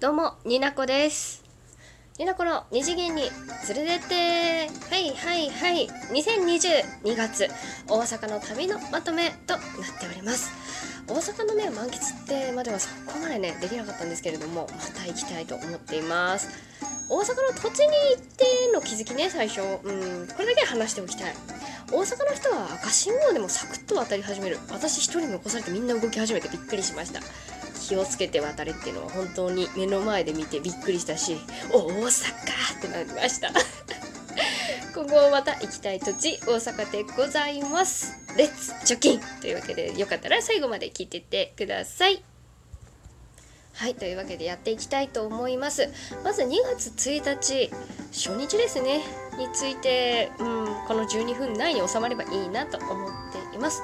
[0.00, 1.42] どうも、になこです。
[2.20, 3.22] になこの二次元に
[3.74, 4.14] 連れてって。
[4.94, 5.88] はいはいはい。
[6.12, 7.48] 2022月
[7.88, 9.60] 大阪の旅のまとめとなっ
[9.98, 10.52] ております。
[11.08, 16.48] 大阪のね満喫ってまではそこまでねできなかったんですけれどもまた行きたいと思っています。
[17.10, 19.62] 大阪の土地に行っての気づきね最初。
[19.62, 21.34] うんこれだけ話しておきたい。
[21.90, 24.60] 大阪の人は赤信号でもサクッと渡り始める。
[24.70, 27.20] 私一人残されてみんな動き始めてびっくりしました。
[27.88, 31.38] 気をつけて渡れっていうのは本当に目の前で見てびっくりしたし
[31.72, 33.50] お大阪ってなりました。
[34.94, 38.18] 今後また行きたい土地大阪でございます。
[38.36, 42.22] レッツ貯金というわけでよかったら最後まで聞いてってください。
[43.74, 45.88] はいというわけでやっていきたいと思います。
[46.24, 47.70] まず2月1日
[48.12, 49.02] 初日ですね。
[49.38, 53.10] について、うん、この12分内に収まればいいなと思っ
[53.50, 53.82] ています、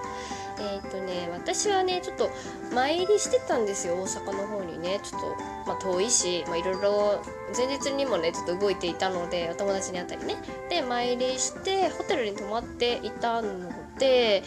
[1.15, 2.31] ね私はねちょっと
[2.75, 5.01] 前入りしてたんですよ大阪の方にね。
[5.03, 7.23] ちょっと、まあ、遠いし、まあ、いろいろ
[7.57, 10.37] 前日にもねちょっと動いていたのでお友達に会ったりね。
[10.69, 14.43] で前入りしてホテルに泊まっていたので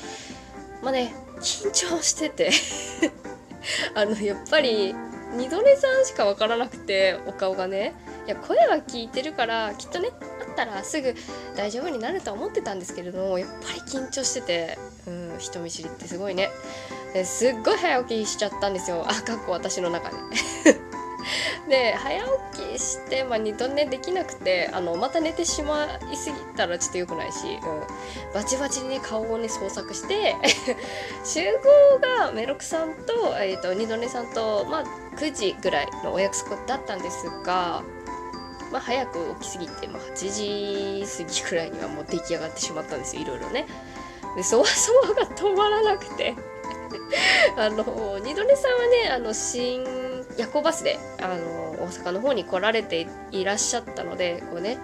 [0.82, 2.52] まあね緊張してて。
[3.96, 4.96] あのやっぱり
[5.36, 7.94] 二度寝さんしか分からなくてお顔がね。
[8.26, 10.10] いや声は聞いてるからきっとね
[10.64, 11.14] ったらすぐ
[11.56, 16.50] 大丈夫になるとは思ってたんですけれどもやっぱり緊張してて、うん、人見知りってすごいね。
[17.24, 19.06] すっごい早起きしちゃったんですよ。
[19.08, 20.16] あかっこ私の中で。
[21.70, 30.36] で早起きして、まあ、二度寝できなくてあのまた寝てしまいすぎたらちょっと良くないし、うん、バチバチにね顔をね捜索して
[31.26, 34.84] 集合がメロクさんと,、えーと、二度寝さんと、まあ、
[35.18, 37.84] 9時ぐらいのお約束だったんですが、
[38.72, 43.22] まあ、早く起きすぎて、まあ、8時過ぎくらいにはもう出来上がってしまったんですよ。
[43.22, 43.66] いろいろね。
[44.36, 46.36] でそわ そわが止まらなくて。
[47.58, 49.84] あの二度寝さんはねあの新
[50.38, 51.36] 夜行バスであの
[51.84, 54.78] 大阪の方に来られていらっしゃったのでこうね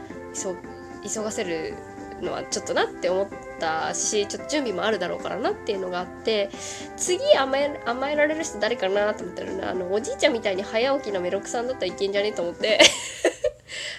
[1.03, 1.75] 急がせる
[2.21, 3.27] のはちょっとなって思っ
[3.59, 6.49] たしちょっと準備もあるだろうからなっていうのがあって
[6.97, 12.79] 次甘え甘えられる人誰かなと思ったら、あのおじいちゃんみたいに早起きのメロクさんだったらいけんじゃねえと思って。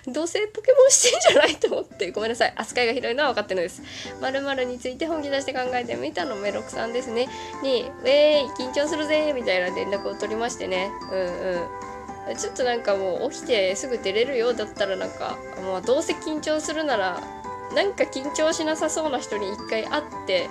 [0.06, 2.10] どうせポケモンしてんじゃないと思って。
[2.10, 2.53] ごめんなさい。
[2.56, 3.82] 扱いが広いのは分かってるんです。
[4.20, 7.28] まるについて本気出して考えてみたのメロクさんですね。
[7.62, 10.91] に「ウェーイ緊張するぜ」みたいな連絡を取りましてね。
[11.10, 12.37] うんうん。
[12.37, 17.20] ちょっとなんかもう起きてすぐ出れるよだったらなんかもうどうせ緊張するなら
[17.75, 20.48] なんか緊張しなさそうな人に一回会って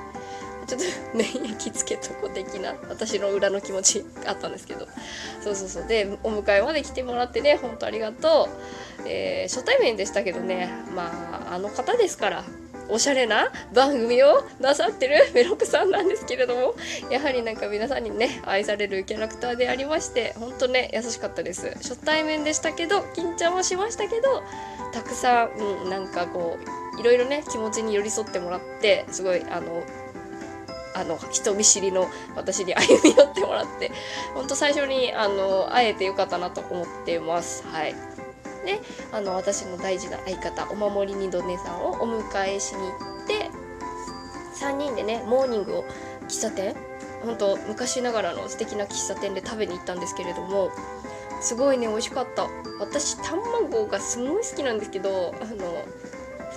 [0.65, 4.87] ちょっと免疫つけとこ的な私の裏の気持ちあったんですけど。
[5.43, 5.87] そうそうそう。
[5.87, 8.49] でお迎えまで来てもらってねほんとありがと
[8.99, 10.69] う、えー、初対面でしたけどね。
[10.95, 12.43] まああの方ですから
[12.89, 16.75] おしゃれな番組をなさってる メロクさんなんですけれども
[17.09, 21.71] やはりなんか皆さんにね愛されるキャラクターでありましてほんとね優しかったです。
[21.75, 24.43] 初対面でしたけど緊張もしましたけど
[24.93, 26.57] たくさん、うん、なんかこ
[26.97, 29.83] ういろいろね気持ちに寄り添ってもらってすごいあの
[30.95, 33.91] あの人見知りの私に歩み寄ってもらって
[34.33, 37.65] ほんと最初にあの会えてよかったなと思ってます。
[37.67, 37.95] はい。
[38.65, 38.79] で
[39.11, 43.49] あの私の大事な相方お守り二度寝さんをお迎えしに行って
[44.55, 45.85] 3人でねモーニングを
[46.29, 46.75] 喫茶店
[47.23, 50.71] ほんと昔ながらの素敵な喫茶店で食べに行ったんですけれども
[51.41, 52.47] すごいね美味しかった。
[52.79, 55.85] 私卵がすごい好きなんですけどあの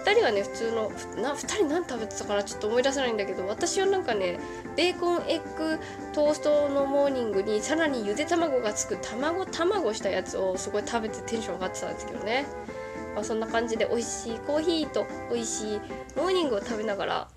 [0.07, 0.91] 2人はね普通の
[1.21, 4.39] な2人何食べてたかなちょっと思い出せないんだけど私はなんかね
[4.77, 5.81] ベーコンエッグ
[6.13, 12.47] トーストのモーニングにさらにゆで卵がつく卵卵したやつをすごい食べてテンション上がってたんですけどね、
[13.17, 15.81] まあ、そんな感じで美味しいコーヒーと美味しい
[16.15, 17.29] モーニングを食べながら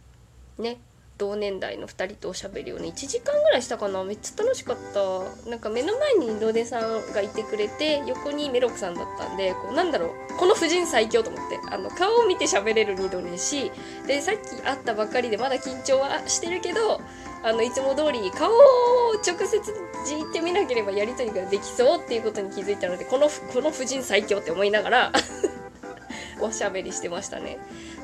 [0.59, 0.77] ね
[1.19, 4.03] 同年代の2人とおしゃべりをね1時間ぐらいしたかな。
[4.03, 5.49] めっちゃ楽しかった。
[5.49, 10.09] なんか目の前にロデさんがいてくれて横にメロクさんだったんでこうなんだろう
[10.39, 13.71] この婦人最強と思ってあの顔を見て喋れる二度寝し
[14.07, 17.01] でさっき会ったばっかりでまだ緊張はしてるけど
[17.43, 18.53] あのいつも通り顔を
[19.15, 19.61] 直接
[20.05, 25.11] じーってみなければやり取りができそうっていうことに気づいたのでこのこの婦人最強って思いながら
[26.39, 27.57] おしゃべりしてましたね。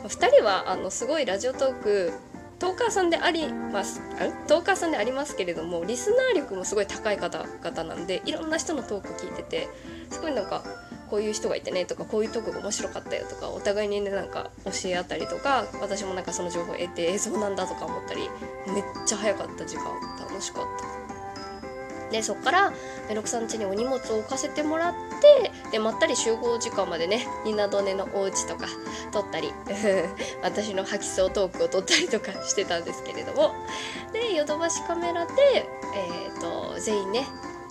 [0.03, 2.13] 2人はあのすごいラジオトーク
[2.59, 4.01] トーカーさんであります
[4.47, 9.67] トーカーさんでありますけれどもリスナー力もすごい高い方々なんでいろんな人のトーク聞いてて
[10.09, 10.63] すごいなんか
[11.09, 18.21] こういう人がいてねとかこういうトークが面白かったよとかお互いにねなんか教え合ったりとか私もなんかその情報を得て映像なんだとか思ったり
[18.67, 19.83] めっちゃ早かった時間
[20.19, 21.04] 楽しかった。
[22.11, 22.73] でそっから
[23.09, 28.67] メロクさん家にお荷物を置かせてもらってでまったり集合時間までねニナドネのお家とか
[29.11, 29.51] 撮ったり
[30.41, 33.53] 私の吐きそうトークを撮ったりとか してたんですけれども。
[34.13, 35.33] でヨドバシカメラで、
[35.93, 37.27] えーと、全員ね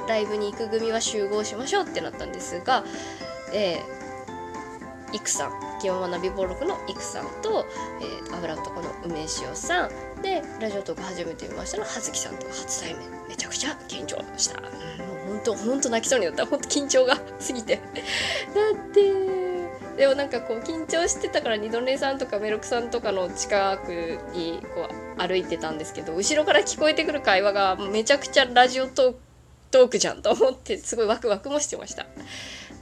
[0.06, 2.84] ライブに行く組は集合しましょうってなったんですが、
[3.52, 7.66] えー、イクさん気ままな美貌録のイクさんと、
[8.00, 9.90] えー、油男の梅塩さん
[10.24, 14.68] でラジオトーク初めて見ましたの葉月さんと初対面めちゃくちゃ緊張した、も
[15.26, 16.46] うほんとほんと泣きそうになった。
[16.46, 17.76] ほんと緊張がすぎて。
[17.76, 17.82] だ
[18.72, 19.12] って
[19.98, 24.88] でもなんかこう緊張してたから二度寝さんとかメロクさんとかの近くにこ
[25.18, 32.06] う歩いてたんですけど後ろから聞こえてくる会話がめちゃくちゃラジオトークじゃんと思ってすごいワクワクもしてました。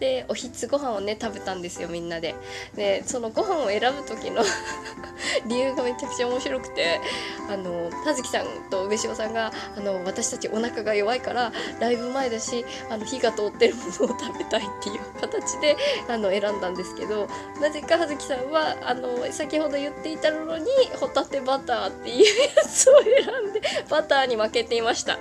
[0.02, 2.34] でおひつご飯をね食べたんですよみんなで。
[2.74, 4.42] でそのご飯を選ぶ時の
[5.46, 7.00] 理由がめちゃくちゃ面白くて
[7.48, 15.76] あの葉月さんと上塩さんがあの私たちお腹が弱いからライブ前だしあの火が通ってるものを食べたいっていう形で
[16.08, 17.28] あの選んだんですけど
[17.60, 20.66] なぜか葉月さんはあの先ほど言っていたのに
[20.98, 22.24] ホタテバターっていう
[22.56, 25.16] やつを選んでバターに負けていました。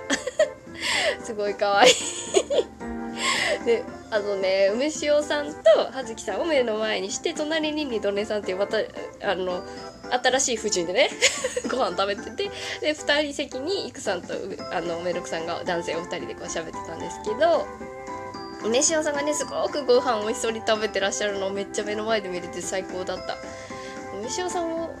[1.22, 3.01] すごい可愛い。
[3.64, 5.62] であのね梅塩さんと
[5.92, 8.78] 葉月さんを目の前にして隣に二度寝さんっていうまた
[9.22, 9.62] あの
[10.10, 11.10] 新しい夫人でね
[11.70, 12.50] ご飯食べてて
[12.80, 14.34] で2人席に育さんと
[14.72, 17.66] あのメルクさんが男性お二人でこう喋ってたんですけど
[18.64, 23.36] 梅塩さんがねすごくご飯美味しそうに食べてらっしゃるのをめっちゃ目の前で見れて最高だった。
[24.14, 24.94] 梅塩さんも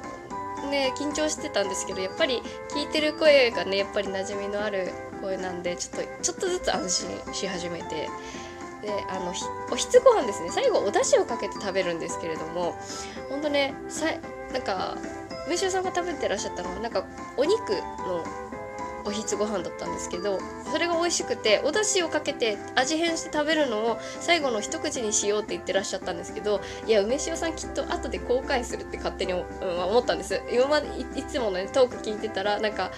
[0.70, 2.42] ね緊張してたんですけどやっぱり
[2.74, 8.08] 聞いてる声がねやっぱり馴染みのある声なんでちょっとちょっとずつ安心し始めて
[8.82, 9.32] であの
[9.70, 10.50] おひつご飯ですね。
[10.50, 12.76] 最後お出汁をかけて食べるんですけれども
[13.30, 14.06] ほんとねさ
[14.52, 14.96] なんか
[15.46, 17.04] 梅塩さんが食べてらっしゃったのはなんか
[17.36, 18.24] お肉の
[19.04, 20.38] おひつご飯だったんですけど
[20.70, 29.44] それが美味しくてお出汁をかけて味変して食べるのを最後の一口にしようって言ってらっしゃったんですけどいや梅塩さんきっと後で後悔するって勝手に、思
[29.98, 30.40] ったんです。
[30.52, 32.92] 今までいつもの、ね、トーク聞いてたらなんか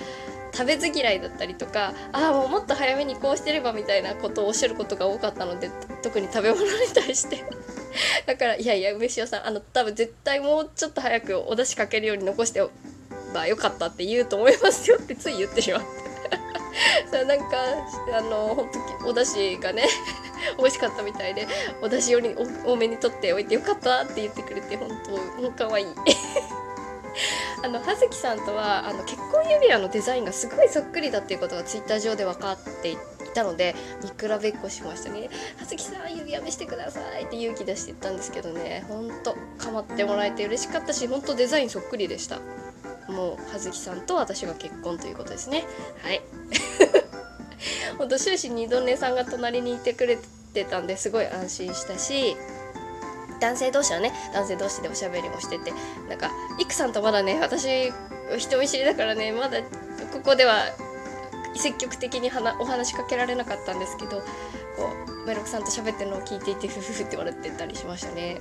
[0.55, 5.71] 食べず嫌いだったりとかああもうもっと早めにこうしてればみたいなことをおっしゃることが多かったので
[6.03, 7.45] 特に食べ物に対して。
[8.27, 12.63] だからいやいや梅塩さんあの多分絶対もうちょっと早くお出汁かけるように残して
[13.33, 15.83] ばよかったって言うと思いますよってつい言ってしまっ
[17.11, 17.45] て なんか
[18.17, 18.71] あの本
[19.03, 19.87] 当お出汁がね
[20.59, 21.47] 美味しかったみたいで
[21.83, 25.11] お出汁より多めに取っておいてよかったって言ってくれて本当
[25.43, 25.87] もう可愛い。
[27.63, 32.99] あの葉月さんとはあの結婚指輪のデザインがすごいそっくりだっていうことがツイッター上で分かってい
[33.35, 35.29] たので見比べっこしましたね
[35.59, 38.85] 「葉月さん指輪見してください」って勇気出して言ったんですけどね。
[38.89, 42.39] ほんと構ってもらえて嬉しかったしほんとデザインそっくりでした。
[43.09, 45.65] もう葉月さんと私が結婚ということですね。
[46.03, 46.23] はい。
[47.99, 50.19] ほんと終始二度寝さんが隣にいてくれ
[50.53, 52.37] てたんですごい安心したし
[53.41, 55.73] 男性同士はね男性同士でおしゃべりもしてて
[56.09, 57.93] なんかいくさんとまだね私
[58.39, 59.63] 人見知りだからねまだ
[60.13, 60.65] ここでは
[61.55, 64.23] 積極的にお話しかけられなかったんですけど
[64.77, 68.41] こうメロクさんと喋ってるのを聞いていてフフフって笑ってたりしましたね。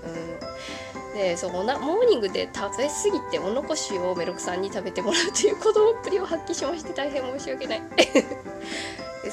[1.14, 7.82] うん、でそうなモーニングで食べ過ぎてお残しをメロクさんに食べてもらうという子供っぷりを発揮しまして大変申し訳ない。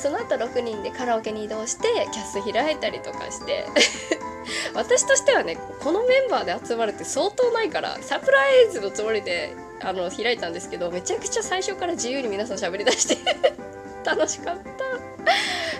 [0.00, 3.66] その後6人でカラオケに移動してキャス開いたりとかして。
[4.74, 13.18] 私としてはねこのメンバーで集まるって相当ないからサプライズのつもりであの開いたんですけどめちゃくちゃ最初から自由に皆さん喋りだして
[14.04, 14.90] 楽しかった。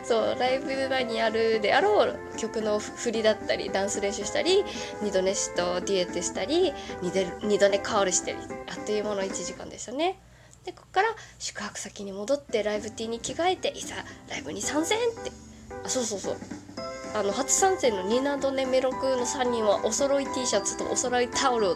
[0.05, 4.64] そうライブ前にやるであろう曲の振りだったりダンス練習したり
[5.02, 6.73] 二度寝しとデュエットしたり
[7.42, 8.37] 二度寝カールしたり
[8.68, 10.18] あっという間の1時間でしたね。
[10.70, 11.08] でここから
[11.40, 13.96] 宿泊先に戻ってライブティーに着替えていざ
[14.28, 15.32] ライブに参戦って。
[15.84, 16.36] あそうそうそう。
[17.12, 21.74] あの初参戦のニナドネメロクの3人はお揃い T シャツとお揃いタオルを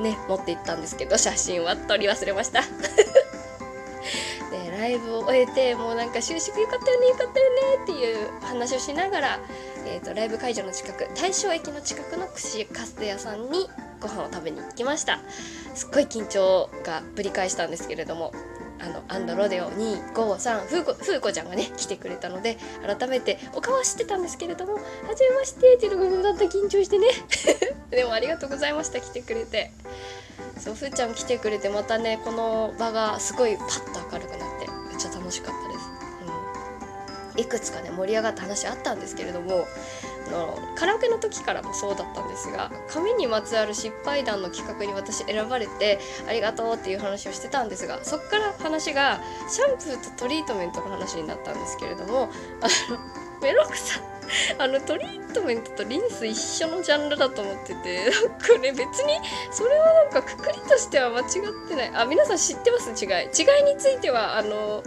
[0.00, 2.62] ね持って行ったんですけど写真は撮り忘れました。
[4.50, 9.40] でライブを終えてもうなんか収縮よかったよねよかったよねっていう話をしながら、
[9.86, 13.70] えーと、ライブ会場の近く大正駅の近くの串カステ屋さんに
[14.02, 15.20] ご飯を食べに行きました。
[15.74, 18.32] すっごい緊張がぶり返したんですけれども
[18.78, 24.74] あのアンドロデオ253ふうこちゃんがね来てくれたので改めてお顔は知ってたんですけれども
[25.06, 27.06] 「はじめまして」っていうのがだった緊張してね。
[27.90, 29.70] でもありがとうございました来てくれて。
[30.58, 35.90] そうふーちゃん来てくれてまたねこの場がすごいパッと明るくなってめっちゃ楽しかったです、
[37.34, 39.66] うん、いくつかね盛り上がった話あったんですけれども
[40.32, 52.98] のカラオケの時からもそうだったんですが髪にまつわる失敗談の企画に私選ばれてありがとうっていう話をしてたんですがそっから話がシャンプーとトリートメントの話になったんですけれどもあの
[53.42, 54.02] メロクさん
[54.58, 59.18] あのトリートメントとリンス一緒のジャンルだと思っててなんかね別に
[59.50, 61.90] それはなんかくくりとしては間違ってない。
[61.94, 62.90] あ皆さん知ってます？
[62.90, 63.10] 違い。
[63.10, 64.82] 違いについてはあの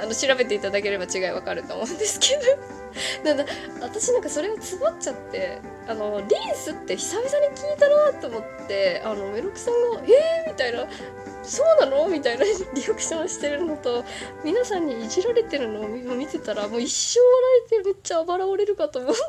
[0.00, 2.85] あの調べていただければ違いわかると思うんですけど。
[3.24, 3.44] なんだ
[3.80, 10.86] 私なんかそれをつぼっちゃってあのリンスって久々に聞いたなと思ってあのメロクさんが「えー!」みたいな
[11.42, 14.04] 「そうなの?」みたいな リアクションしてるのと
[14.44, 17.32] 皆さんにいじられてるのを見てたらもう一生笑
[17.66, 19.20] えてめっちゃ暴られるかと思って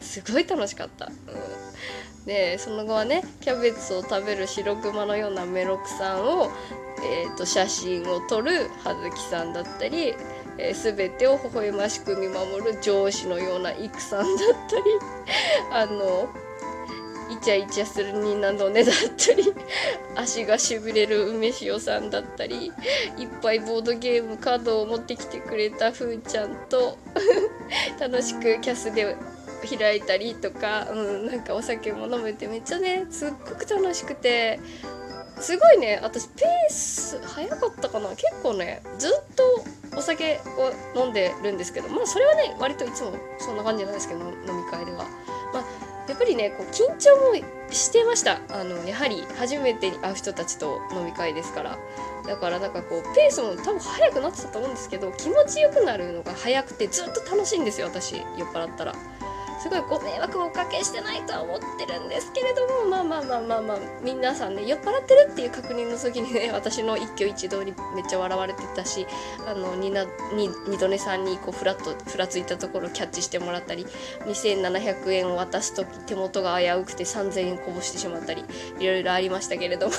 [0.00, 1.06] すごい楽しかった。
[1.06, 1.68] うん
[2.28, 6.50] でその後はねキャベツを食べる白熊のようなメロクさんを、
[7.02, 10.14] えーと、写真を撮る葉月さんだったり、
[10.58, 14.82] えー、全てを微笑ましく見守る上司のような育さんだったり
[15.72, 16.28] あの
[17.30, 19.52] イチャイチャするニナドネだったり
[20.16, 22.72] 足がしびれる梅塩さんだったり
[23.18, 26.96] いっぱいボードゲームカードを持ってきてくれたふーちゃんと
[28.00, 29.16] 楽しくキャスで
[29.78, 34.58] 開いたりとか、うん、なんかお酒も飲めてめっちゃねすっごく楽しくて
[35.40, 39.64] すごいね私ペース早かったかな結構ねずっと
[39.96, 40.40] お酒
[40.94, 45.04] を飲んでるんですけどまあそれはね割といつもそんな感じなんですけど飲み会では。
[45.52, 51.78] まあやっぱりねこう緊張もしてましたあのやはり初めて会う人たちと飲み会ですから
[52.26, 58.94] だからなんかこうペースも多分速くなってたと思うんですけど気持ちよくなるのが早くてずっと楽しいんですよ私酔っ払ったら。
[59.58, 69.06] すごいご迷惑をおかけしてないとは思ってるんですけれどもまあまあまあまあまあ皆さんね酔っ払ってるっていう確認の時にね 私の一挙一動にめっちゃ笑われてたし
[69.46, 73.86] あのにな二度寝さんにこうフラッとふらついたところキャッチしてもらったり
[74.26, 78.44] 2700円を渡す時手元が危うくて3000円こぼしてしまったり
[78.78, 79.94] いろいろありましたけれども。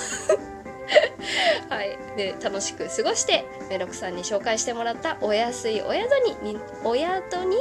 [1.68, 6.10] はい、で楽しく過ごしてメロクさんに紹介してもらったお安いお宿
[6.42, 7.56] にお宿に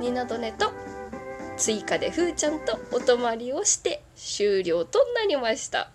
[0.00, 0.72] ニナドネと
[1.60, 5.90] 追加でふーちゃんとお泊まりをして終了となりました。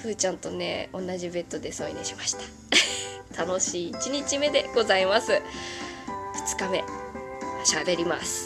[0.00, 2.40] ふーちゃんとね同じベッドで添い寝しました。
[3.44, 5.32] 楽しい1日目でございます。
[5.32, 5.42] 2
[6.58, 6.84] 日目
[7.66, 8.42] 喋ります。